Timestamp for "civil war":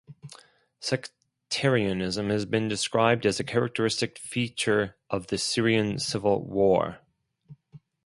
5.99-7.01